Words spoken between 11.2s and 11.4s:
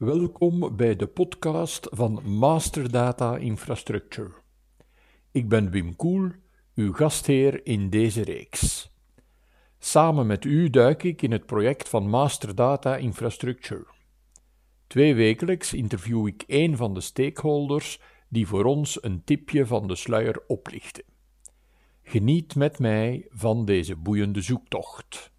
in